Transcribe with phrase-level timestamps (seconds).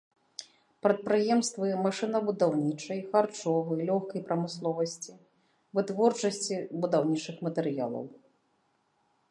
[0.85, 5.13] Прадпрыемствы машынабудаўнічай, харчовы, лёгкай прамысловасці,
[5.81, 8.05] вытворчасці будаўнічых матэрыялаў.